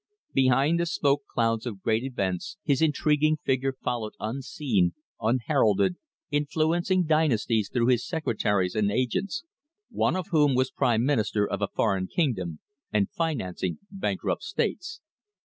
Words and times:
Behind 0.33 0.79
the 0.79 0.87
smoke 0.87 1.25
clouds 1.31 1.67
of 1.67 1.83
great 1.83 2.03
events 2.03 2.57
his 2.63 2.81
intriguing 2.81 3.37
figure 3.45 3.71
followed 3.83 4.13
unseen, 4.19 4.95
unheralded, 5.21 5.97
influencing 6.31 7.03
dynasties 7.03 7.69
through 7.71 7.85
his 7.85 8.03
secretaries 8.03 8.73
and 8.73 8.91
agents 8.91 9.43
one 9.91 10.15
of 10.15 10.29
whom 10.31 10.55
was 10.55 10.71
Prime 10.71 11.05
Minister 11.05 11.47
of 11.47 11.61
a 11.61 11.67
foreign 11.75 12.07
kingdom 12.07 12.61
and 12.91 13.11
financing 13.11 13.77
bankrupt 13.91 14.41
states. 14.41 15.01